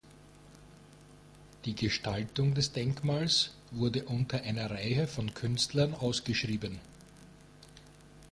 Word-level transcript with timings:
Die 1.65 1.75
Gestaltung 1.75 2.55
des 2.55 2.71
Denkmals 2.71 3.51
wurde 3.69 4.05
unter 4.05 4.41
einer 4.41 4.71
Reihe 4.71 5.05
von 5.05 5.35
Künstlern 5.35 5.93
ausgeschrieben. 5.93 6.79